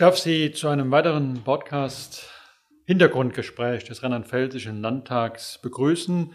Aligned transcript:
Ich 0.00 0.02
darf 0.02 0.16
Sie 0.16 0.50
zu 0.52 0.68
einem 0.68 0.90
weiteren 0.90 1.44
Podcast 1.44 2.30
Hintergrundgespräch 2.86 3.84
des 3.84 4.02
Rheinland-Pfälzischen 4.02 4.80
Landtags 4.80 5.58
begrüßen. 5.60 6.32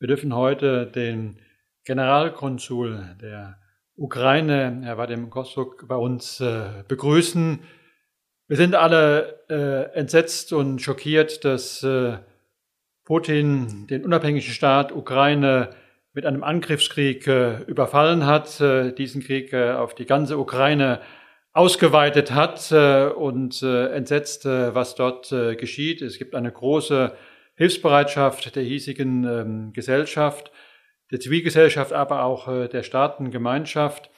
Wir 0.00 0.08
dürfen 0.08 0.34
heute 0.34 0.88
den 0.88 1.38
Generalkonsul 1.84 3.16
der 3.22 3.60
Ukraine, 3.94 4.80
Herr 4.82 4.98
Vadim 4.98 5.30
Kosuk, 5.30 5.86
bei 5.86 5.94
uns 5.94 6.40
äh, 6.40 6.82
begrüßen. 6.88 7.60
Wir 8.48 8.56
sind 8.56 8.74
alle 8.74 9.44
äh, 9.50 9.96
entsetzt 9.96 10.52
und 10.52 10.82
schockiert, 10.82 11.44
dass 11.44 11.84
äh, 11.84 12.18
Putin 13.04 13.86
den 13.86 14.04
unabhängigen 14.04 14.50
Staat 14.50 14.90
Ukraine 14.90 15.70
mit 16.12 16.26
einem 16.26 16.42
Angriffskrieg 16.42 17.24
äh, 17.28 17.62
überfallen 17.68 18.26
hat, 18.26 18.60
äh, 18.60 18.90
diesen 18.90 19.22
Krieg 19.22 19.52
äh, 19.52 19.74
auf 19.74 19.94
die 19.94 20.06
ganze 20.06 20.38
Ukraine 20.38 21.00
ausgeweitet 21.56 22.32
hat 22.32 22.70
äh, 22.70 23.06
und 23.06 23.62
äh, 23.62 23.88
entsetzt, 23.88 24.44
äh, 24.44 24.74
was 24.74 24.94
dort 24.94 25.30
geschieht. 25.30 26.02
Es 26.02 26.18
gibt 26.18 26.34
eine 26.34 26.52
große 26.52 27.16
Hilfsbereitschaft 27.54 28.54
der 28.54 28.62
hiesigen 28.62 29.24
ähm, 29.24 29.72
Gesellschaft, 29.72 30.52
der 31.10 31.18
Zivilgesellschaft, 31.18 31.94
aber 31.94 32.24
auch 32.24 32.68
der 32.68 32.82
Staatengemeinschaft. 32.82 34.10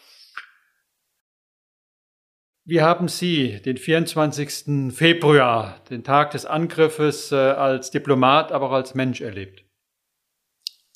Wie 2.64 2.80
haben 2.80 3.08
Sie 3.08 3.60
den 3.62 3.76
24. 3.76 4.92
Februar, 4.94 5.84
den 5.90 6.02
Tag 6.02 6.30
des 6.30 6.46
Angriffes, 6.46 7.32
als 7.32 7.90
Diplomat, 7.90 8.52
aber 8.52 8.70
auch 8.70 8.72
als 8.72 8.94
Mensch 8.94 9.20
erlebt? 9.20 9.64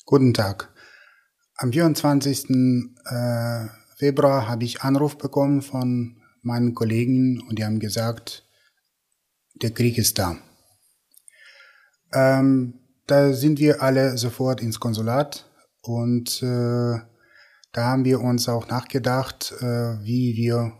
Guten 0.05 0.33
Tag. 0.33 0.73
Am 1.57 1.71
24. 1.71 2.47
Februar 3.97 4.47
habe 4.47 4.63
ich 4.63 4.81
Anruf 4.81 5.17
bekommen 5.19 5.61
von 5.61 6.22
meinen 6.43 6.75
Kollegen 6.75 7.41
und 7.41 7.57
die 7.57 7.65
haben 7.65 7.79
gesagt, 7.79 8.45
der 9.55 9.71
Krieg 9.71 9.97
ist 9.97 10.19
da. 10.19 10.37
Ähm, 12.13 12.79
da 13.07 13.33
sind 13.33 13.59
wir 13.59 13.81
alle 13.81 14.17
sofort 14.17 14.61
ins 14.61 14.79
Konsulat 14.79 15.49
und 15.81 16.41
äh, 16.43 16.99
da 17.71 17.85
haben 17.85 18.05
wir 18.05 18.21
uns 18.21 18.47
auch 18.47 18.67
nachgedacht, 18.67 19.53
äh, 19.59 20.03
wie 20.03 20.35
wir 20.35 20.73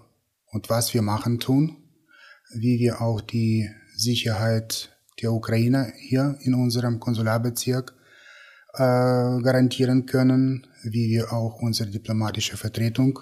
und 0.51 0.69
was 0.69 0.93
wir 0.93 1.01
machen 1.01 1.39
tun, 1.39 1.77
wie 2.53 2.79
wir 2.79 3.01
auch 3.01 3.19
die 3.21 3.69
Sicherheit 3.95 4.95
der 5.21 5.33
Ukraine 5.33 5.93
hier 5.97 6.37
in 6.41 6.53
unserem 6.53 6.99
Konsularbezirk 6.99 7.93
äh, 8.73 8.77
garantieren 8.77 10.05
können, 10.05 10.67
wie 10.83 11.09
wir 11.09 11.33
auch 11.33 11.61
unsere 11.61 11.89
diplomatische 11.89 12.57
Vertretung 12.57 13.19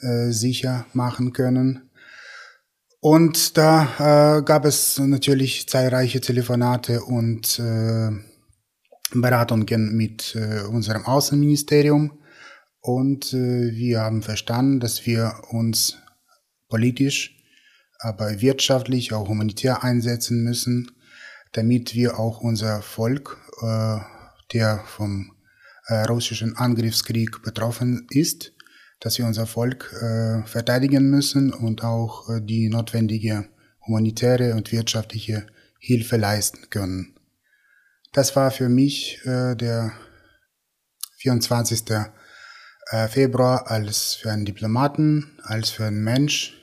äh, 0.00 0.30
sicher 0.30 0.86
machen 0.92 1.32
können. 1.32 1.90
Und 3.00 3.56
da 3.56 4.38
äh, 4.38 4.42
gab 4.42 4.66
es 4.66 4.98
natürlich 4.98 5.68
zahlreiche 5.68 6.20
Telefonate 6.20 7.02
und 7.02 7.58
äh, 7.58 8.10
Beratungen 9.12 9.96
mit 9.96 10.34
äh, 10.34 10.62
unserem 10.62 11.06
Außenministerium. 11.06 12.18
Und 12.80 13.32
äh, 13.32 13.72
wir 13.72 14.00
haben 14.00 14.22
verstanden, 14.22 14.80
dass 14.80 15.06
wir 15.06 15.34
uns 15.50 15.96
politisch, 16.68 17.36
aber 17.98 18.40
wirtschaftlich, 18.40 19.12
auch 19.12 19.28
humanitär 19.28 19.82
einsetzen 19.82 20.42
müssen, 20.44 20.90
damit 21.52 21.94
wir 21.94 22.18
auch 22.18 22.40
unser 22.40 22.82
Volk, 22.82 23.38
äh, 23.62 23.98
der 24.52 24.84
vom 24.86 25.32
äh, 25.86 26.04
russischen 26.04 26.56
Angriffskrieg 26.56 27.42
betroffen 27.42 28.06
ist, 28.10 28.52
dass 29.00 29.18
wir 29.18 29.26
unser 29.26 29.46
Volk 29.46 29.92
äh, 30.00 30.46
verteidigen 30.46 31.10
müssen 31.10 31.52
und 31.52 31.82
auch 31.82 32.28
äh, 32.28 32.40
die 32.40 32.68
notwendige 32.68 33.48
humanitäre 33.86 34.54
und 34.54 34.70
wirtschaftliche 34.72 35.46
Hilfe 35.78 36.16
leisten 36.18 36.68
können. 36.68 37.16
Das 38.12 38.36
war 38.36 38.50
für 38.50 38.68
mich 38.68 39.24
äh, 39.24 39.56
der 39.56 39.92
24. 41.16 41.84
Äh, 42.90 43.08
Februar 43.08 43.70
als 43.70 44.14
für 44.14 44.30
einen 44.30 44.44
Diplomaten, 44.44 45.38
als 45.42 45.70
für 45.70 45.86
einen 45.86 46.02
Mensch. 46.02 46.54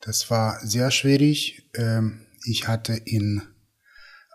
Das 0.00 0.30
war 0.30 0.58
sehr 0.66 0.90
schwierig. 0.90 1.70
Ähm, 1.74 2.26
ich 2.44 2.66
hatte 2.66 2.94
in 2.94 3.42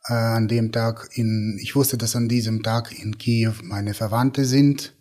äh, 0.07 0.13
an 0.13 0.47
dem 0.47 0.71
Tag 0.71 1.09
in, 1.13 1.57
ich 1.61 1.75
wusste, 1.75 1.97
dass 1.97 2.15
an 2.15 2.29
diesem 2.29 2.63
Tag 2.63 2.97
in 2.97 3.17
Kiew 3.17 3.53
meine 3.63 3.93
Verwandte 3.93 4.45
sind 4.45 4.93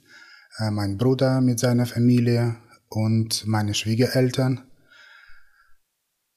äh, 0.59 0.71
mein 0.71 0.99
Bruder 0.99 1.41
mit 1.41 1.59
seiner 1.59 1.87
Familie 1.87 2.57
und 2.89 3.47
meine 3.47 3.75
Schwiegereltern. 3.75 4.63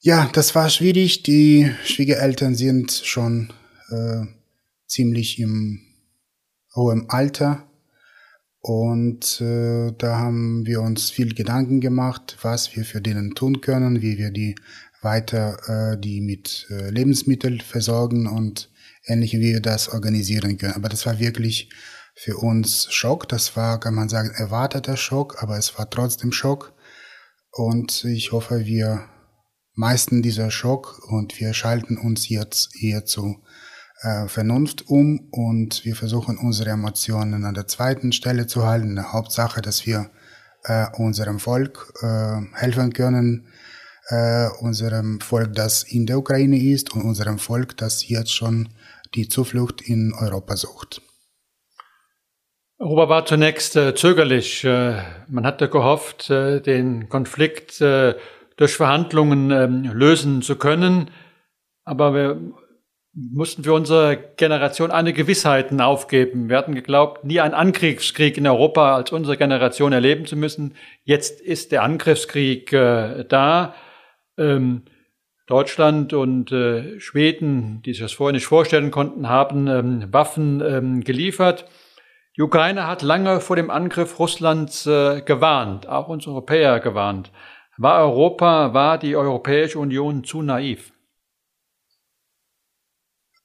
Ja, 0.00 0.30
das 0.32 0.54
war 0.54 0.70
schwierig. 0.70 1.22
Die 1.22 1.70
Schwiegereltern 1.84 2.54
sind 2.54 2.90
schon 2.92 3.52
äh, 3.90 4.24
ziemlich 4.86 5.38
im 5.38 5.80
hohen 6.74 7.10
Alter. 7.10 7.66
Und 8.62 9.40
äh, 9.40 9.92
da 9.96 10.18
haben 10.18 10.66
wir 10.66 10.82
uns 10.82 11.10
viel 11.10 11.34
Gedanken 11.34 11.80
gemacht, 11.80 12.36
was 12.42 12.76
wir 12.76 12.84
für 12.84 13.00
denen 13.00 13.34
tun 13.34 13.60
können, 13.60 14.02
wie 14.02 14.18
wir 14.18 14.30
die 14.30 14.54
weiter 15.02 15.92
äh, 15.94 15.98
die 15.98 16.20
mit 16.20 16.66
äh, 16.70 16.90
Lebensmitteln 16.90 17.60
versorgen 17.60 18.26
und 18.26 18.70
ähnlichem, 19.06 19.40
wie 19.40 19.54
wir 19.54 19.60
das 19.60 19.88
organisieren 19.88 20.58
können. 20.58 20.74
Aber 20.74 20.90
das 20.90 21.06
war 21.06 21.18
wirklich 21.18 21.70
für 22.22 22.36
uns 22.36 22.92
Schock. 22.92 23.28
Das 23.28 23.56
war, 23.56 23.80
kann 23.80 23.94
man 23.94 24.10
sagen, 24.10 24.30
erwarteter 24.36 24.98
Schock, 24.98 25.42
aber 25.42 25.56
es 25.56 25.78
war 25.78 25.88
trotzdem 25.88 26.32
Schock. 26.32 26.74
Und 27.50 28.04
ich 28.04 28.32
hoffe, 28.32 28.66
wir 28.66 29.06
meisten 29.74 30.20
dieser 30.20 30.50
Schock 30.50 31.00
und 31.08 31.40
wir 31.40 31.54
schalten 31.54 31.96
uns 31.96 32.28
jetzt 32.28 32.76
eher 32.82 33.06
zu 33.06 33.42
äh, 34.02 34.28
Vernunft 34.28 34.86
um 34.88 35.28
und 35.30 35.82
wir 35.86 35.96
versuchen 35.96 36.36
unsere 36.36 36.70
Emotionen 36.70 37.46
an 37.46 37.54
der 37.54 37.66
zweiten 37.66 38.12
Stelle 38.12 38.46
zu 38.46 38.66
halten. 38.66 39.12
Hauptsache, 39.12 39.62
dass 39.62 39.86
wir 39.86 40.10
äh, 40.64 40.88
unserem 40.98 41.38
Volk 41.38 41.90
äh, 42.02 42.40
helfen 42.52 42.92
können, 42.92 43.48
äh, 44.08 44.48
unserem 44.60 45.20
Volk, 45.20 45.54
das 45.54 45.84
in 45.84 46.04
der 46.04 46.18
Ukraine 46.18 46.60
ist 46.60 46.92
und 46.92 47.00
unserem 47.00 47.38
Volk, 47.38 47.78
das 47.78 48.06
jetzt 48.06 48.34
schon 48.34 48.68
die 49.14 49.28
Zuflucht 49.28 49.80
in 49.80 50.12
Europa 50.12 50.58
sucht. 50.58 51.00
Europa 52.82 53.08
war 53.10 53.26
zunächst 53.26 53.76
äh, 53.76 53.94
zögerlich. 53.94 54.64
Äh, 54.64 55.02
man 55.28 55.44
hatte 55.44 55.68
gehofft, 55.68 56.30
äh, 56.30 56.60
den 56.60 57.10
Konflikt 57.10 57.78
äh, 57.82 58.14
durch 58.56 58.74
Verhandlungen 58.74 59.50
ähm, 59.50 59.84
lösen 59.92 60.40
zu 60.40 60.56
können. 60.56 61.10
Aber 61.84 62.14
wir 62.14 62.40
mussten 63.12 63.64
für 63.64 63.74
unsere 63.74 64.16
Generation 64.36 64.90
eine 64.90 65.12
Gewissheiten 65.12 65.82
aufgeben. 65.82 66.48
Wir 66.48 66.56
hatten 66.56 66.74
geglaubt, 66.74 67.22
nie 67.22 67.40
einen 67.40 67.52
Angriffskrieg 67.52 68.38
in 68.38 68.46
Europa 68.46 68.96
als 68.96 69.12
unsere 69.12 69.36
Generation 69.36 69.92
erleben 69.92 70.24
zu 70.24 70.36
müssen. 70.36 70.74
Jetzt 71.04 71.42
ist 71.42 71.72
der 71.72 71.82
Angriffskrieg 71.82 72.72
äh, 72.72 73.26
da. 73.28 73.74
Ähm, 74.38 74.84
Deutschland 75.46 76.14
und 76.14 76.50
äh, 76.50 76.98
Schweden, 76.98 77.82
die 77.82 77.92
sich 77.92 78.00
das 78.00 78.12
vorher 78.12 78.32
nicht 78.32 78.46
vorstellen 78.46 78.90
konnten, 78.90 79.28
haben 79.28 79.66
ähm, 79.66 80.12
Waffen 80.12 80.62
ähm, 80.62 81.00
geliefert. 81.02 81.66
Die 82.40 82.44
Ukraine 82.44 82.86
hat 82.86 83.02
lange 83.02 83.38
vor 83.38 83.56
dem 83.56 83.68
Angriff 83.68 84.18
Russlands 84.18 84.86
äh, 84.86 85.20
gewarnt, 85.20 85.86
auch 85.86 86.08
uns 86.08 86.26
Europäer 86.26 86.80
gewarnt. 86.80 87.30
War 87.76 88.00
Europa, 88.00 88.72
war 88.72 88.96
die 88.96 89.14
Europäische 89.14 89.78
Union 89.78 90.24
zu 90.24 90.40
naiv? 90.40 90.90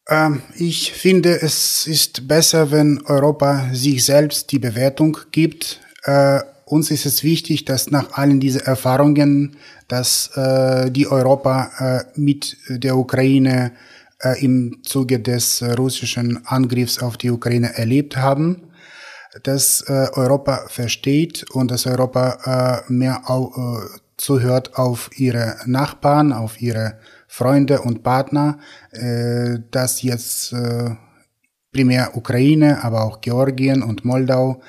Ähm, 0.08 0.44
ich 0.58 0.94
finde, 0.94 1.42
es 1.42 1.88
ist 1.88 2.30
besser, 2.30 2.72
wenn 2.72 3.02
Europa 3.06 3.66
sich 3.74 4.06
selbst 4.06 4.54
die 4.54 4.60
Bewertung 4.60 5.18
gibt. 5.34 5.82
Äh, 6.04 6.40
uns 6.64 6.90
ist 6.90 7.06
es 7.06 7.22
wichtig, 7.22 7.66
dass 7.66 7.92
nach 7.92 8.14
allen 8.14 8.40
diesen 8.40 8.62
Erfahrungen, 8.62 9.58
dass 9.90 10.32
äh, 10.38 10.90
die 10.90 11.08
Europa 11.08 12.06
äh, 12.16 12.18
mit 12.18 12.56
der 12.70 12.96
Ukraine 12.96 13.74
äh, 14.22 14.42
im 14.42 14.78
Zuge 14.84 15.20
des 15.20 15.62
russischen 15.78 16.46
Angriffs 16.46 17.00
auf 17.00 17.18
die 17.18 17.30
Ukraine 17.30 17.78
erlebt 17.78 18.16
haben, 18.16 18.72
dass 19.44 19.82
äh, 19.88 20.08
Europa 20.14 20.66
versteht 20.68 21.46
und 21.52 21.72
dass 21.72 21.86
Europa 21.86 22.84
äh, 22.88 22.92
mehr 22.92 23.30
au, 23.30 23.52
äh, 23.56 24.00
zuhört 24.18 24.78
auf 24.78 25.10
ihre 25.18 25.58
Nachbarn, 25.66 26.32
auf 26.32 26.62
ihre 26.62 27.00
Freunde 27.28 27.82
und 27.82 28.04
Partner, 28.04 28.60
äh, 28.92 29.60
dass 29.72 30.02
jetzt 30.02 30.54
äh, 30.54 30.92
primär 31.72 32.16
Ukraine, 32.16 32.84
aber 32.84 33.04
auch 33.04 33.20
Georgien 33.20 33.84
und 33.84 34.06
Moldau, 34.06 34.62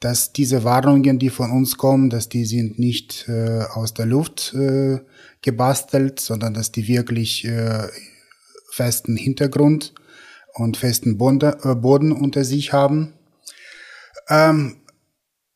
dass 0.00 0.32
diese 0.32 0.64
Warnungen, 0.64 1.18
die 1.18 1.30
von 1.30 1.50
uns 1.50 1.76
kommen, 1.76 2.10
dass 2.10 2.28
die 2.28 2.44
sind 2.44 2.78
nicht 2.78 3.28
äh, 3.28 3.62
aus 3.72 3.94
der 3.94 4.06
Luft 4.06 4.54
äh, 4.54 4.98
gebastelt, 5.42 6.20
sondern 6.20 6.54
dass 6.54 6.72
die 6.72 6.88
wirklich 6.88 7.44
äh, 7.44 7.86
festen 8.72 9.16
Hintergrund 9.16 9.94
und 10.54 10.76
festen 10.76 11.18
Bonde, 11.18 11.58
äh, 11.62 11.74
Boden 11.74 12.12
unter 12.12 12.44
sich 12.44 12.72
haben. 12.72 13.14
Ähm, 14.28 14.76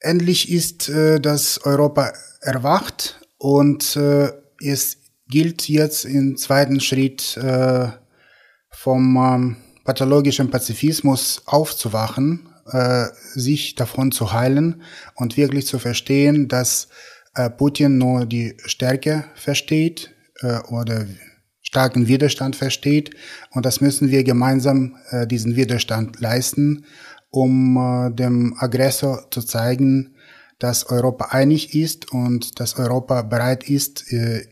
endlich 0.00 0.50
ist 0.50 0.88
äh, 0.88 1.20
das 1.20 1.58
Europa 1.64 2.12
erwacht 2.40 3.20
und 3.38 3.96
äh, 3.96 4.32
es 4.60 4.98
gilt 5.28 5.68
jetzt 5.68 6.04
im 6.04 6.36
zweiten 6.36 6.80
Schritt 6.80 7.36
äh, 7.36 7.88
vom 8.70 9.16
ähm, 9.16 9.56
pathologischen 9.84 10.50
Pazifismus 10.50 11.42
aufzuwachen, 11.46 12.48
äh, 12.70 13.06
sich 13.34 13.74
davon 13.74 14.12
zu 14.12 14.32
heilen 14.32 14.82
und 15.14 15.36
wirklich 15.36 15.66
zu 15.66 15.78
verstehen, 15.78 16.48
dass 16.48 16.88
äh, 17.34 17.50
Putin 17.50 17.98
nur 17.98 18.26
die 18.26 18.56
Stärke 18.64 19.24
versteht 19.34 20.14
äh, 20.40 20.58
oder 20.68 21.06
starken 21.62 22.06
Widerstand 22.06 22.54
versteht. 22.54 23.10
Und 23.50 23.64
das 23.64 23.80
müssen 23.80 24.10
wir 24.10 24.24
gemeinsam 24.24 24.96
äh, 25.10 25.26
diesen 25.26 25.56
Widerstand 25.56 26.20
leisten, 26.20 26.84
um 27.32 27.76
äh, 27.76 28.14
dem 28.14 28.54
Aggressor 28.58 29.26
zu 29.30 29.40
zeigen, 29.42 30.14
dass 30.58 30.86
Europa 30.86 31.30
einig 31.30 31.74
ist 31.74 32.12
und 32.12 32.60
dass 32.60 32.78
Europa 32.78 33.22
bereit 33.22 33.68
ist, 33.68 34.12
äh, 34.12 34.46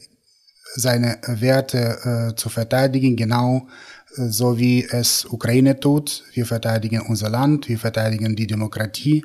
seine 0.74 1.18
Werte 1.26 2.30
äh, 2.32 2.34
zu 2.36 2.48
verteidigen, 2.48 3.16
genau 3.16 3.68
äh, 4.16 4.28
so 4.28 4.58
wie 4.58 4.84
es 4.84 5.24
Ukraine 5.26 5.78
tut. 5.78 6.24
Wir 6.32 6.46
verteidigen 6.46 7.02
unser 7.06 7.28
Land, 7.28 7.68
wir 7.68 7.78
verteidigen 7.78 8.34
die 8.34 8.46
Demokratie 8.46 9.24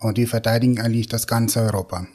und 0.00 0.18
wir 0.18 0.28
verteidigen 0.28 0.80
eigentlich 0.80 1.08
das 1.08 1.26
ganze 1.26 1.60
Europa. 1.60 2.06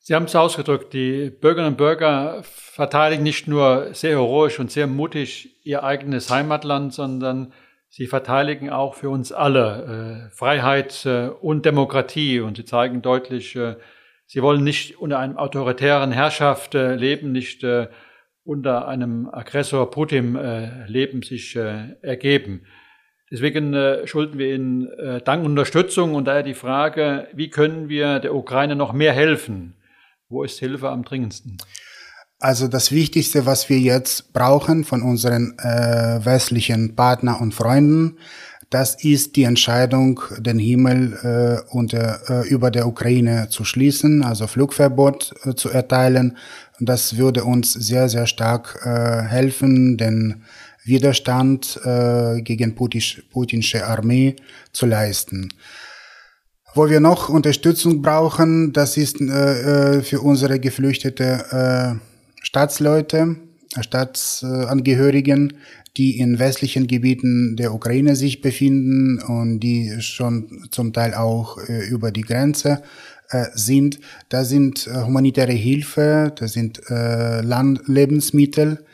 Sie 0.00 0.14
haben 0.14 0.24
es 0.24 0.36
ausgedrückt, 0.36 0.92
die 0.92 1.30
Bürgerinnen 1.30 1.72
und 1.72 1.78
Bürger 1.78 2.42
verteidigen 2.42 3.22
nicht 3.22 3.46
nur 3.48 3.94
sehr 3.94 4.12
heroisch 4.12 4.58
und 4.58 4.70
sehr 4.70 4.86
mutig 4.86 5.60
ihr 5.64 5.84
eigenes 5.84 6.30
Heimatland, 6.30 6.92
sondern 6.92 7.52
sie 7.90 8.06
verteidigen 8.06 8.70
auch 8.70 8.94
für 8.94 9.10
uns 9.10 9.32
alle 9.32 10.28
äh, 10.30 10.34
Freiheit 10.34 11.04
äh, 11.04 11.28
und 11.28 11.66
Demokratie. 11.66 12.40
Und 12.40 12.56
sie 12.56 12.64
zeigen 12.64 13.02
deutlich, 13.02 13.54
äh, 13.56 13.76
sie 14.26 14.42
wollen 14.42 14.64
nicht 14.64 14.98
unter 14.98 15.18
einem 15.18 15.36
autoritären 15.36 16.12
Herrschaft 16.12 16.74
äh, 16.74 16.94
leben, 16.94 17.32
nicht 17.32 17.62
äh, 17.64 17.88
unter 18.44 18.88
einem 18.88 19.28
Aggressor 19.30 19.90
Putin 19.90 20.34
äh, 20.36 20.86
leben, 20.86 21.22
sich 21.22 21.56
ergeben. 21.56 22.62
Deswegen 23.30 23.76
schulden 24.08 24.40
wir 24.40 24.52
Ihnen 24.52 24.88
Dank 25.24 25.44
und 25.44 25.52
Unterstützung 25.52 26.16
und 26.16 26.24
daher 26.24 26.42
die 26.42 26.54
Frage, 26.54 27.28
wie 27.32 27.48
können 27.48 27.88
wir 27.88 28.18
der 28.18 28.34
Ukraine 28.34 28.74
noch 28.74 28.92
mehr 28.92 29.12
helfen? 29.12 29.76
Wo 30.28 30.42
ist 30.42 30.58
Hilfe 30.58 30.88
am 30.88 31.04
dringendsten? 31.04 31.58
Also 32.42 32.68
das 32.68 32.90
Wichtigste, 32.90 33.44
was 33.44 33.68
wir 33.68 33.78
jetzt 33.78 34.32
brauchen 34.32 34.84
von 34.84 35.02
unseren 35.02 35.58
äh, 35.58 36.24
westlichen 36.24 36.96
Partnern 36.96 37.36
und 37.36 37.54
Freunden, 37.54 38.16
das 38.70 38.94
ist 39.04 39.36
die 39.36 39.42
Entscheidung, 39.42 40.22
den 40.38 40.58
Himmel 40.58 41.18
äh, 41.22 41.74
unter, 41.74 42.20
äh, 42.30 42.48
über 42.48 42.70
der 42.70 42.86
Ukraine 42.86 43.48
zu 43.50 43.64
schließen, 43.64 44.24
also 44.24 44.46
Flugverbot 44.46 45.34
äh, 45.44 45.54
zu 45.54 45.68
erteilen. 45.68 46.38
Das 46.78 47.18
würde 47.18 47.44
uns 47.44 47.74
sehr, 47.74 48.08
sehr 48.08 48.26
stark 48.26 48.80
äh, 48.86 49.22
helfen, 49.28 49.98
den 49.98 50.44
Widerstand 50.82 51.78
äh, 51.84 52.40
gegen 52.40 52.74
Putisch, 52.74 53.22
putinsche 53.30 53.86
Armee 53.86 54.36
zu 54.72 54.86
leisten. 54.86 55.52
Wo 56.74 56.88
wir 56.88 57.00
noch 57.00 57.28
Unterstützung 57.28 58.00
brauchen, 58.00 58.72
das 58.72 58.96
ist 58.96 59.20
äh, 59.20 59.98
äh 59.98 60.02
für 60.02 60.20
unsere 60.20 60.58
geflüchtete 60.58 61.98
äh, 62.00 62.09
Staatsleute, 62.40 63.36
Staatsangehörigen, 63.80 65.54
die 65.96 66.18
in 66.18 66.38
westlichen 66.38 66.86
Gebieten 66.86 67.56
der 67.56 67.74
Ukraine 67.74 68.16
sich 68.16 68.40
befinden 68.40 69.20
und 69.22 69.60
die 69.60 70.00
schon 70.00 70.68
zum 70.70 70.92
Teil 70.92 71.14
auch 71.14 71.58
äh, 71.68 71.86
über 71.88 72.10
die 72.12 72.22
Grenze 72.22 72.82
äh, 73.30 73.46
sind. 73.54 74.00
Da 74.28 74.44
sind 74.44 74.86
äh, 74.86 75.02
humanitäre 75.02 75.52
Hilfe, 75.52 76.32
da 76.34 76.48
sind 76.48 76.80
äh, 76.88 77.40
Land 77.42 77.82
Lebensmittel, 77.86 78.84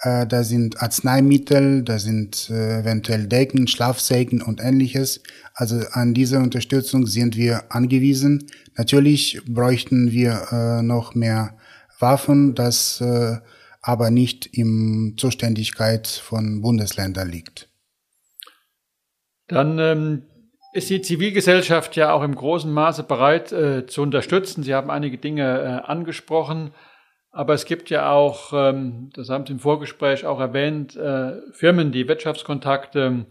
äh, 0.00 0.26
da 0.26 0.44
sind 0.44 0.82
Arzneimittel, 0.82 1.82
da 1.82 1.98
sind 1.98 2.50
äh, 2.50 2.80
eventuell 2.80 3.26
Decken, 3.26 3.68
Schlafsägen 3.68 4.40
und 4.40 4.60
ähnliches. 4.62 5.20
Also 5.54 5.76
an 5.92 6.14
diese 6.14 6.38
Unterstützung 6.38 7.06
sind 7.06 7.36
wir 7.36 7.64
angewiesen. 7.70 8.46
Natürlich 8.76 9.40
bräuchten 9.46 10.10
wir 10.12 10.82
noch 10.82 11.14
mehr 11.14 11.56
Waffen, 11.98 12.54
das 12.54 13.00
äh, 13.00 13.36
aber 13.82 14.10
nicht 14.10 14.46
im 14.52 15.14
Zuständigkeit 15.16 16.06
von 16.08 16.60
Bundesländern 16.60 17.28
liegt. 17.28 17.68
Dann 19.46 19.78
ähm, 19.78 20.22
ist 20.72 20.90
die 20.90 21.00
Zivilgesellschaft 21.00 21.94
ja 21.96 22.12
auch 22.12 22.22
im 22.22 22.34
großen 22.34 22.70
Maße 22.70 23.04
bereit 23.04 23.52
äh, 23.52 23.86
zu 23.86 24.02
unterstützen. 24.02 24.62
Sie 24.62 24.74
haben 24.74 24.90
einige 24.90 25.18
Dinge 25.18 25.60
äh, 25.60 25.88
angesprochen. 25.88 26.72
Aber 27.30 27.54
es 27.54 27.64
gibt 27.66 27.90
ja 27.90 28.10
auch, 28.10 28.52
ähm, 28.54 29.10
das 29.14 29.28
haben 29.28 29.46
Sie 29.46 29.52
im 29.52 29.60
Vorgespräch 29.60 30.24
auch 30.26 30.40
erwähnt, 30.40 30.96
äh, 30.96 31.40
Firmen, 31.52 31.92
die 31.92 32.08
Wirtschaftskontakte 32.08 33.26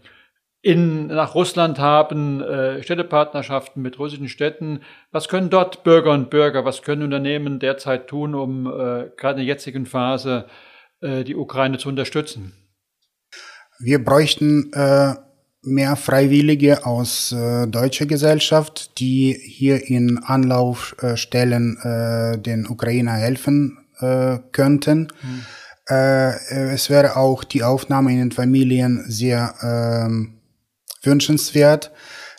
in, 0.66 1.06
nach 1.06 1.34
Russland 1.34 1.78
haben, 1.78 2.40
äh, 2.42 2.82
Städtepartnerschaften 2.82 3.82
mit 3.82 3.98
russischen 3.98 4.28
Städten. 4.28 4.80
Was 5.12 5.28
können 5.28 5.50
dort 5.50 5.84
Bürger 5.84 6.12
und 6.12 6.30
Bürger, 6.30 6.64
was 6.64 6.82
können 6.82 7.02
Unternehmen 7.02 7.58
derzeit 7.58 8.08
tun, 8.08 8.34
um 8.34 8.66
äh, 8.66 9.10
gerade 9.16 9.40
in 9.40 9.46
der 9.46 9.54
jetzigen 9.54 9.86
Phase 9.86 10.46
die 11.02 11.36
Ukraine 11.36 11.76
zu 11.76 11.90
unterstützen? 11.90 12.54
Wir 13.78 14.02
bräuchten 14.02 14.70
mehr 15.66 15.96
Freiwillige 15.96 16.86
aus 16.86 17.32
äh, 17.32 17.66
deutscher 17.66 18.06
Gesellschaft, 18.06 18.98
die 18.98 19.36
hier 19.38 19.90
in 19.90 20.18
Anlaufstellen 20.18 21.76
äh, 21.82 22.38
den 22.38 22.66
Ukrainer 22.66 23.12
helfen 23.12 23.78
äh, 23.98 24.38
könnten. 24.52 25.08
Mhm. 25.22 25.42
Äh, 25.88 26.72
es 26.72 26.88
wäre 26.88 27.16
auch 27.16 27.44
die 27.44 27.62
Aufnahme 27.62 28.12
in 28.12 28.18
den 28.18 28.32
Familien 28.32 29.04
sehr 29.08 29.54
ähm, 29.62 30.35
wünschenswert. 31.06 31.92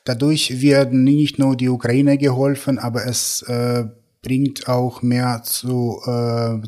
Dadurch 0.05 0.61
werden 0.61 1.03
nicht 1.03 1.39
nur 1.39 1.57
die 1.57 1.69
Ukraine 1.69 2.17
geholfen, 2.17 2.79
aber 2.79 3.05
es 3.05 3.41
äh, 3.43 3.85
bringt 4.21 4.67
auch 4.67 5.01
mehr 5.01 5.41
zu 5.43 6.01
äh, 6.05 6.59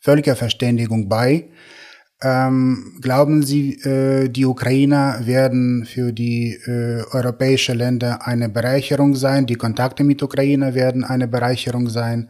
Völkerverständigung 0.00 1.08
bei. 1.08 1.48
Ähm, 2.20 2.98
glauben 3.00 3.44
Sie, 3.44 3.74
äh, 3.82 4.28
die 4.28 4.44
Ukrainer 4.44 5.20
werden 5.24 5.86
für 5.86 6.12
die 6.12 6.58
äh, 6.66 7.04
europäische 7.12 7.74
Länder 7.74 8.26
eine 8.26 8.48
Bereicherung 8.48 9.14
sein? 9.14 9.46
Die 9.46 9.54
Kontakte 9.54 10.02
mit 10.02 10.20
Ukraine 10.22 10.74
werden 10.74 11.04
eine 11.04 11.28
Bereicherung 11.28 11.88
sein? 11.88 12.28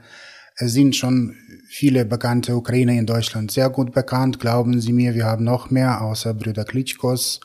Es 0.57 0.73
sind 0.73 0.95
schon 0.95 1.37
viele 1.69 2.05
bekannte 2.05 2.55
Ukrainer 2.55 2.93
in 2.93 3.07
Deutschland 3.07 3.51
sehr 3.51 3.71
gut 3.71 3.93
bekannt. 3.93 4.41
Glauben 4.41 4.81
Sie 4.81 4.93
mir, 4.93 5.15
wir 5.15 5.25
haben 5.25 5.45
noch 5.45 5.71
mehr, 5.71 6.03
außer 6.03 6.35
Brüder 6.35 6.65
Klitschkos 6.65 7.41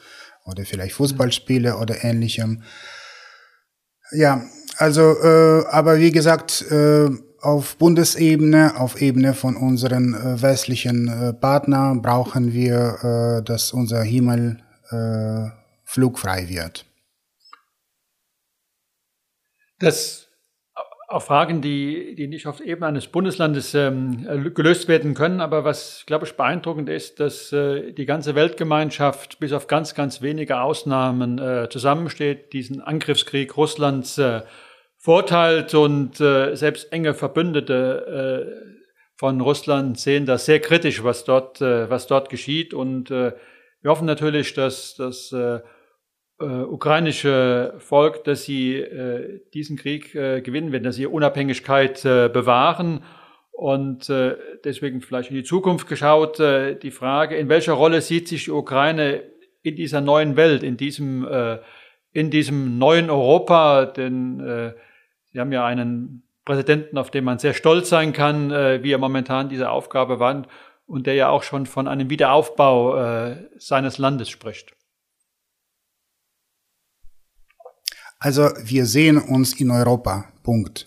oder 0.46 0.66
vielleicht 0.66 0.96
Fußballspiele 0.96 1.78
oder 1.78 2.04
ähnlichem. 2.04 2.64
Ja, 4.12 4.44
also, 4.78 5.16
äh, 5.22 5.66
aber 5.68 6.00
wie 6.00 6.12
gesagt, 6.12 6.64
äh, 6.72 7.10
auf 7.42 7.78
Bundesebene, 7.78 8.80
auf 8.80 9.02
Ebene 9.02 9.34
von 9.34 9.56
unseren 9.56 10.14
äh, 10.14 10.42
westlichen 10.42 11.08
äh, 11.08 11.34
Partnern 11.34 12.02
brauchen 12.02 12.54
wir, 12.54 13.40
äh, 13.40 13.44
dass 13.44 13.74
unser 13.74 14.02
Himmel 14.02 14.64
äh, 14.90 15.50
flugfrei 15.84 16.48
wird. 16.48 16.86
Das 19.80 20.23
auch 21.14 21.24
Fragen, 21.24 21.62
die, 21.62 22.16
die 22.16 22.28
nicht 22.28 22.48
auf 22.48 22.60
Ebene 22.60 22.88
eines 22.88 23.08
Bundeslandes 23.08 23.74
ähm, 23.74 24.54
gelöst 24.54 24.88
werden 24.88 25.14
können. 25.14 25.42
Aber 25.42 25.64
was, 25.64 26.04
glaube 26.06 26.26
ich, 26.26 26.34
beeindruckend 26.34 26.90
ist, 26.90 27.20
dass 27.20 27.54
äh, 27.54 27.94
die 27.94 28.06
ganze 28.06 28.36
Weltgemeinschaft 28.36 29.40
bis 29.40 29.54
auf 29.54 29.68
ganz, 29.68 29.96
ganz 29.96 30.22
wenige 30.22 30.60
Ausnahmen 30.60 31.38
äh, 31.40 31.70
zusammensteht, 31.70 32.54
diesen 32.54 32.82
Angriffskrieg 32.82 33.56
Russlands 33.56 34.18
äh, 34.18 34.42
verurteilt 34.98 35.74
und 35.76 36.20
äh, 36.20 36.56
selbst 36.56 36.92
enge 36.92 37.14
Verbündete 37.14 38.66
äh, 38.66 38.74
von 39.16 39.40
Russland 39.42 40.00
sehen 40.00 40.26
das 40.26 40.46
sehr 40.46 40.60
kritisch, 40.60 41.04
was 41.04 41.24
dort, 41.26 41.62
äh, 41.62 41.90
was 41.90 42.08
dort 42.08 42.30
geschieht. 42.30 42.74
Und 42.74 43.12
äh, 43.12 43.34
wir 43.82 43.92
hoffen 43.92 44.06
natürlich, 44.06 44.54
dass, 44.54 44.96
dass 44.96 45.32
äh, 45.32 45.60
äh, 46.40 46.46
ukrainische 46.46 47.76
Volk, 47.80 48.24
dass 48.24 48.44
sie 48.44 48.76
äh, 48.76 49.42
diesen 49.54 49.78
Krieg 49.78 50.14
äh, 50.16 50.42
gewinnen 50.42 50.72
werden, 50.72 50.84
dass 50.84 50.96
sie 50.96 51.04
ihre 51.04 51.12
Unabhängigkeit 51.12 52.04
äh, 52.06 52.30
bewahren. 52.30 53.04
Und 53.52 54.10
äh, 54.10 54.36
deswegen 54.64 55.02
vielleicht 55.02 55.30
in 55.30 55.36
die 55.36 55.44
Zukunft 55.44 55.88
geschaut, 55.88 56.40
äh, 56.40 56.76
die 56.76 56.92
Frage, 56.92 57.36
in 57.36 57.50
welcher 57.50 57.74
Rolle 57.74 58.02
sieht 58.02 58.28
sich 58.28 58.46
die 58.46 58.52
Ukraine 58.52 59.24
in 59.62 59.76
dieser 59.76 60.02
neuen 60.02 60.36
Welt, 60.36 60.64
in 60.64 60.76
diesem, 60.76 61.28
äh, 61.28 61.60
in 62.12 62.32
diesem 62.32 62.78
neuen 62.78 63.10
Europa? 63.10 63.86
Denn 63.86 64.40
äh, 64.40 64.74
Sie 65.34 65.40
haben 65.40 65.52
ja 65.52 65.66
einen 65.66 66.24
Präsidenten, 66.46 66.98
auf 66.98 67.10
den 67.10 67.24
man 67.24 67.40
sehr 67.40 67.54
stolz 67.54 67.90
sein 67.90 68.14
kann, 68.14 68.52
äh, 68.52 68.84
wie 68.84 68.92
er 68.92 68.98
momentan 69.00 69.50
diese 69.50 69.70
Aufgabe 69.70 70.20
wandt 70.20 70.48
und 70.86 71.08
der 71.08 71.16
ja 71.16 71.30
auch 71.30 71.44
schon 71.44 71.66
von 71.66 71.88
einem 71.88 72.10
Wiederaufbau 72.10 72.98
äh, 72.98 73.50
seines 73.58 73.98
Landes 73.98 74.30
spricht. 74.30 74.76
Also 78.24 78.52
wir 78.64 78.86
sehen 78.86 79.18
uns 79.18 79.60
in 79.60 79.70
Europa, 79.70 80.24
Punkt. 80.44 80.86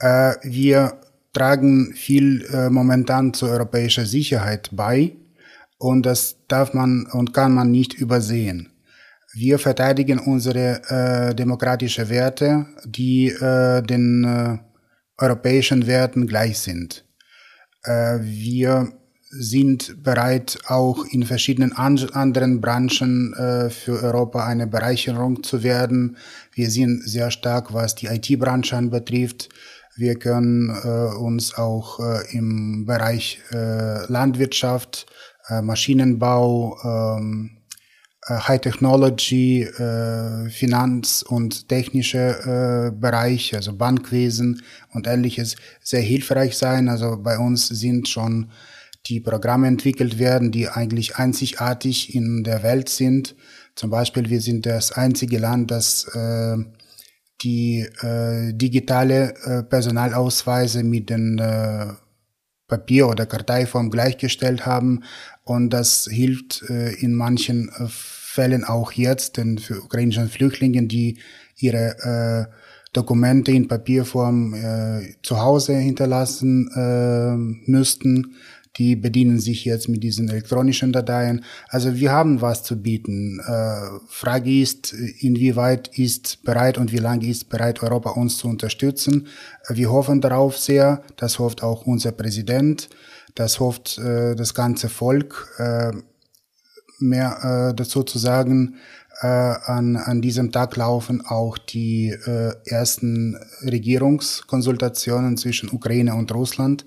Äh, 0.00 0.34
wir 0.42 0.98
tragen 1.32 1.94
viel 1.94 2.44
äh, 2.46 2.70
momentan 2.70 3.32
zur 3.32 3.50
europäischen 3.50 4.04
Sicherheit 4.04 4.68
bei 4.72 5.12
und 5.78 6.04
das 6.04 6.38
darf 6.48 6.74
man 6.74 7.06
und 7.12 7.32
kann 7.32 7.54
man 7.54 7.70
nicht 7.70 7.94
übersehen. 7.94 8.72
Wir 9.32 9.60
verteidigen 9.60 10.18
unsere 10.18 10.82
äh, 10.88 11.34
demokratische 11.36 12.08
Werte, 12.08 12.66
die 12.84 13.28
äh, 13.28 13.80
den 13.82 14.24
äh, 14.24 14.58
europäischen 15.22 15.86
Werten 15.86 16.26
gleich 16.26 16.58
sind. 16.58 17.04
Äh, 17.84 18.18
wir 18.22 18.92
sind 19.34 20.02
bereit, 20.02 20.58
auch 20.66 21.06
in 21.06 21.24
verschiedenen 21.24 21.72
an 21.72 21.98
anderen 22.12 22.60
Branchen 22.60 23.32
äh, 23.32 23.70
für 23.70 24.02
Europa 24.02 24.46
eine 24.46 24.66
Bereicherung 24.66 25.42
zu 25.42 25.62
werden. 25.62 26.18
Wir 26.52 26.70
sind 26.70 27.02
sehr 27.08 27.30
stark, 27.30 27.72
was 27.72 27.94
die 27.94 28.08
IT-Branche 28.08 28.76
anbetrifft. 28.76 29.48
Wir 29.96 30.16
können 30.18 30.68
äh, 30.68 31.16
uns 31.16 31.54
auch 31.54 31.98
äh, 31.98 32.36
im 32.36 32.84
Bereich 32.84 33.40
äh, 33.52 34.04
Landwirtschaft, 34.06 35.06
äh, 35.48 35.62
Maschinenbau, 35.62 36.76
ähm, 36.84 37.56
äh, 38.26 38.34
High 38.34 38.60
Technology, 38.60 39.66
Finanz- 40.50 41.22
und 41.22 41.68
technische 41.70 42.90
äh, 42.92 43.00
Bereich, 43.00 43.54
also 43.54 43.72
Bankwesen 43.72 44.62
und 44.92 45.06
ähnliches, 45.06 45.56
sehr 45.82 46.02
hilfreich 46.02 46.56
sein. 46.56 46.90
Also 46.90 47.16
bei 47.16 47.38
uns 47.38 47.68
sind 47.68 48.08
schon 48.08 48.50
die 49.06 49.20
Programme 49.20 49.66
entwickelt 49.66 50.18
werden, 50.18 50.52
die 50.52 50.68
eigentlich 50.68 51.16
einzigartig 51.16 52.14
in 52.14 52.44
der 52.44 52.62
Welt 52.62 52.88
sind. 52.88 53.34
Zum 53.74 53.90
Beispiel, 53.90 54.30
wir 54.30 54.40
sind 54.40 54.66
das 54.66 54.92
einzige 54.92 55.38
Land, 55.38 55.70
das 55.70 56.04
äh, 56.14 56.56
die 57.42 57.80
äh, 57.80 58.52
digitale 58.52 59.34
äh, 59.44 59.62
Personalausweise 59.64 60.84
mit 60.84 61.10
den 61.10 61.38
äh, 61.38 61.88
Papier- 62.68 63.08
oder 63.08 63.26
Karteiform 63.26 63.90
gleichgestellt 63.90 64.64
haben. 64.64 65.02
Und 65.44 65.70
das 65.70 66.08
hilft 66.10 66.62
äh, 66.70 66.92
in 66.92 67.14
manchen 67.14 67.68
äh, 67.70 67.86
Fällen 67.88 68.64
auch 68.64 68.92
jetzt, 68.92 69.36
denn 69.36 69.58
für 69.58 69.82
ukrainische 69.82 70.26
Flüchtlinge, 70.26 70.84
die 70.84 71.18
ihre 71.56 72.48
äh, 72.48 72.54
Dokumente 72.92 73.52
in 73.52 73.68
Papierform 73.68 74.54
äh, 74.54 75.14
zu 75.22 75.40
Hause 75.40 75.74
hinterlassen 75.74 76.70
äh, 76.74 77.70
müssten, 77.70 78.36
die 78.76 78.96
bedienen 78.96 79.38
sich 79.38 79.64
jetzt 79.64 79.88
mit 79.88 80.02
diesen 80.02 80.28
elektronischen 80.28 80.92
Dateien. 80.92 81.44
Also 81.68 81.94
wir 81.96 82.10
haben 82.10 82.40
was 82.40 82.62
zu 82.62 82.80
bieten. 82.80 83.40
Äh, 83.40 83.98
Frage 84.08 84.60
ist, 84.60 84.92
inwieweit 84.92 85.88
ist 85.98 86.42
bereit 86.42 86.78
und 86.78 86.92
wie 86.92 86.98
lange 86.98 87.26
ist 87.26 87.48
bereit 87.50 87.82
Europa 87.82 88.10
uns 88.10 88.38
zu 88.38 88.48
unterstützen. 88.48 89.26
Wir 89.68 89.90
hoffen 89.90 90.20
darauf 90.20 90.58
sehr, 90.58 91.02
das 91.16 91.38
hofft 91.38 91.62
auch 91.62 91.86
unser 91.86 92.12
Präsident, 92.12 92.88
das 93.34 93.60
hofft 93.60 93.98
äh, 93.98 94.34
das 94.34 94.54
ganze 94.54 94.88
Volk. 94.88 95.48
Äh, 95.58 95.92
mehr 97.02 97.70
äh, 97.70 97.74
dazu 97.74 98.04
zu 98.04 98.18
sagen, 98.18 98.76
äh, 99.20 99.26
an, 99.26 99.96
an 99.96 100.22
diesem 100.22 100.52
Tag 100.52 100.76
laufen 100.76 101.20
auch 101.26 101.58
die 101.58 102.08
äh, 102.08 102.54
ersten 102.64 103.36
Regierungskonsultationen 103.62 105.36
zwischen 105.36 105.70
Ukraine 105.70 106.14
und 106.14 106.32
Russland. 106.32 106.84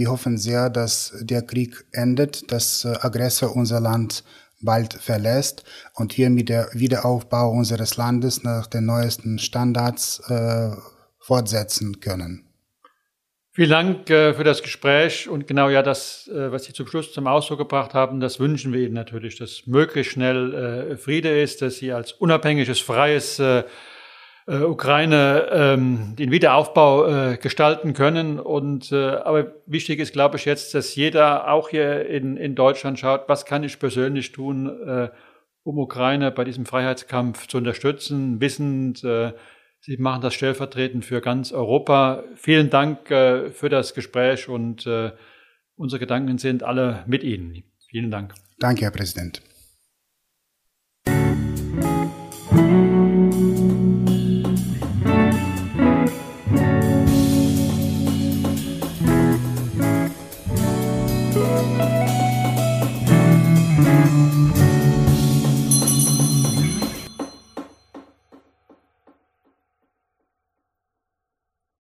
Wir 0.00 0.10
hoffen 0.10 0.38
sehr, 0.38 0.70
dass 0.70 1.12
der 1.20 1.42
Krieg 1.42 1.84
endet, 1.92 2.50
dass 2.50 2.86
äh, 2.86 2.94
Aggressor 3.02 3.54
unser 3.54 3.80
Land 3.80 4.24
bald 4.62 4.94
verlässt 4.94 5.62
und 5.92 6.16
wir 6.16 6.30
mit 6.30 6.48
der 6.48 6.70
Wiederaufbau 6.72 7.50
unseres 7.50 7.98
Landes 7.98 8.42
nach 8.42 8.66
den 8.66 8.86
neuesten 8.86 9.38
Standards 9.38 10.20
äh, 10.30 10.70
fortsetzen 11.18 12.00
können. 12.00 12.46
Vielen 13.52 13.68
Dank 13.68 14.08
äh, 14.08 14.32
für 14.32 14.42
das 14.42 14.62
Gespräch 14.62 15.28
und 15.28 15.46
genau 15.46 15.68
ja 15.68 15.82
das, 15.82 16.30
äh, 16.32 16.50
was 16.50 16.64
Sie 16.64 16.72
zum 16.72 16.86
Schluss 16.86 17.12
zum 17.12 17.26
Ausdruck 17.26 17.58
gebracht 17.58 17.92
haben, 17.92 18.20
das 18.20 18.40
wünschen 18.40 18.72
wir 18.72 18.80
Ihnen 18.80 18.94
natürlich, 18.94 19.36
dass 19.36 19.66
möglichst 19.66 20.12
schnell 20.12 20.54
äh, 20.92 20.96
Friede 20.96 21.42
ist, 21.42 21.60
dass 21.60 21.76
Sie 21.76 21.92
als 21.92 22.12
unabhängiges, 22.12 22.80
freies 22.80 23.38
äh, 23.38 23.64
äh, 24.50 24.64
Ukraine 24.64 25.48
ähm, 25.52 26.16
den 26.18 26.32
Wiederaufbau 26.32 27.06
äh, 27.06 27.36
gestalten 27.36 27.94
können. 27.94 28.40
Und 28.40 28.90
äh, 28.90 28.96
aber 28.96 29.54
wichtig 29.66 30.00
ist, 30.00 30.12
glaube 30.12 30.38
ich, 30.38 30.44
jetzt, 30.44 30.74
dass 30.74 30.94
jeder 30.96 31.50
auch 31.52 31.68
hier 31.68 32.06
in, 32.06 32.36
in 32.36 32.54
Deutschland 32.54 32.98
schaut, 32.98 33.28
was 33.28 33.46
kann 33.46 33.62
ich 33.62 33.78
persönlich 33.78 34.32
tun, 34.32 34.66
äh, 34.66 35.08
um 35.62 35.78
Ukraine 35.78 36.32
bei 36.32 36.44
diesem 36.44 36.66
Freiheitskampf 36.66 37.46
zu 37.46 37.58
unterstützen, 37.58 38.40
wissend, 38.40 39.04
äh, 39.04 39.32
Sie 39.82 39.96
machen 39.96 40.20
das 40.20 40.34
stellvertretend 40.34 41.06
für 41.06 41.22
ganz 41.22 41.52
Europa. 41.52 42.24
Vielen 42.36 42.68
Dank 42.68 43.10
äh, 43.10 43.50
für 43.50 43.70
das 43.70 43.94
Gespräch 43.94 44.46
und 44.48 44.86
äh, 44.86 45.12
unsere 45.76 45.98
Gedanken 45.98 46.36
sind 46.36 46.62
alle 46.62 47.02
mit 47.06 47.24
Ihnen. 47.24 47.64
Vielen 47.88 48.10
Dank. 48.10 48.34
Danke, 48.58 48.82
Herr 48.82 48.90
Präsident. 48.90 49.40